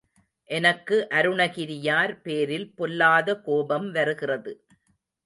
[0.49, 4.53] எனக்கு அருணகிரியார் பேரில் பொல்லாத் கோபம் வருகிறது.